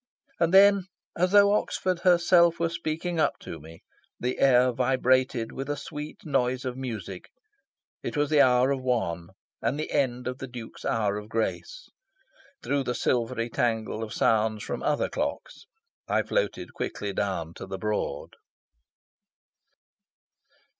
[0.39, 3.83] And then, as though Oxford herself were speaking up to me,
[4.19, 7.29] the air vibrated with a sweet noise of music.
[8.01, 9.29] It was the hour of one;
[9.61, 11.87] the end of the Duke's hour of grace.
[12.63, 15.67] Through the silvery tangle of sounds from other clocks
[16.07, 18.31] I floated quickly down to the Broad.